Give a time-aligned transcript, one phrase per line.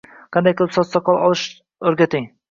[0.35, 1.43] Qanday qilib soch-soqol olish
[1.91, 2.27] o'rgating.